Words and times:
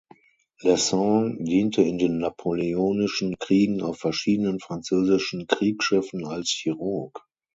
Lesson 0.63 1.37
diente 1.45 1.83
in 1.83 1.99
den 1.99 2.17
napoleonischen 2.17 3.37
Kriegen 3.37 3.83
auf 3.83 3.99
verschiedenen 3.99 4.59
französischen 4.59 5.45
Kriegsschiffen 5.45 6.25
als 6.25 6.49
Chirurg. 6.49 7.23